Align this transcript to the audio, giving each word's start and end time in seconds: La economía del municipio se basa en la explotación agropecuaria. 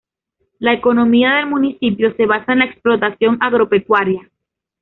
La 0.57 0.73
economía 0.73 1.35
del 1.35 1.45
municipio 1.45 2.11
se 2.15 2.25
basa 2.25 2.53
en 2.53 2.57
la 2.57 2.65
explotación 2.65 3.37
agropecuaria. 3.39 4.31